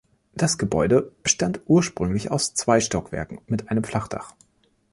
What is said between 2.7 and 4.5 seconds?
Stockwerken mit einem Flachdach.